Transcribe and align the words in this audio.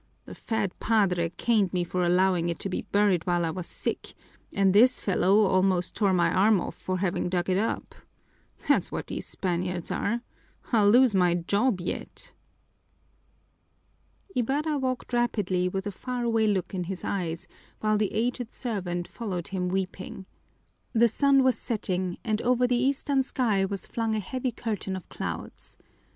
The 0.25 0.33
fat 0.33 0.71
padre 0.79 1.29
caned 1.37 1.73
me 1.73 1.83
for 1.83 2.03
allowing 2.03 2.49
it 2.49 2.57
to 2.61 2.69
be 2.69 2.81
buried 2.91 3.27
while 3.27 3.45
I 3.45 3.51
was 3.51 3.67
sick, 3.67 4.15
and 4.51 4.73
this 4.73 4.99
fellow 4.99 5.41
almost 5.45 5.95
tore 5.95 6.11
my 6.11 6.33
arm 6.33 6.59
off 6.59 6.73
for 6.73 6.97
having 6.97 7.29
dug 7.29 7.51
it 7.51 7.57
up. 7.59 7.93
That's 8.67 8.91
what 8.91 9.05
these 9.05 9.27
Spaniards 9.27 9.91
are! 9.91 10.21
I'll 10.73 10.89
lose 10.89 11.13
my 11.13 11.35
job 11.35 11.79
yet!" 11.79 12.33
Ibarra 14.35 14.79
walked 14.79 15.13
rapidly 15.13 15.69
with 15.69 15.85
a 15.85 15.91
far 15.91 16.23
away 16.23 16.47
look 16.47 16.73
in 16.73 16.85
his 16.85 17.03
eyes, 17.03 17.47
while 17.79 17.99
the 17.99 18.11
aged 18.11 18.51
servant 18.51 19.07
followed 19.07 19.49
him 19.49 19.69
weeping. 19.69 20.25
The 20.93 21.07
sun 21.09 21.43
was 21.43 21.59
setting, 21.59 22.17
and 22.23 22.41
over 22.41 22.65
the 22.65 22.75
eastern 22.75 23.21
sky 23.21 23.65
was 23.65 23.85
flung 23.85 24.15
a 24.15 24.19
heavy 24.19 24.51
curtain 24.51 24.95
of 24.95 25.07
clouds. 25.09 25.77